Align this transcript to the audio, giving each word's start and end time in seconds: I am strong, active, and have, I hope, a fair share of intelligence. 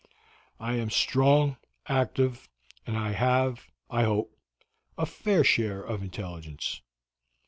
I 0.59 0.77
am 0.77 0.89
strong, 0.89 1.57
active, 1.87 2.49
and 2.87 2.95
have, 2.95 3.69
I 3.87 4.05
hope, 4.05 4.35
a 4.97 5.05
fair 5.05 5.43
share 5.43 5.83
of 5.83 6.01
intelligence. 6.01 6.81